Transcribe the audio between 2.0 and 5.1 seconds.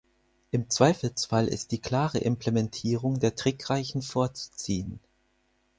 Implementierung der trickreichen vorzuziehen.